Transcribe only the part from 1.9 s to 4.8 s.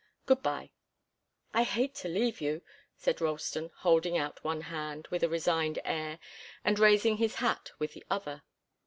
to leave you," said Ralston, holding out one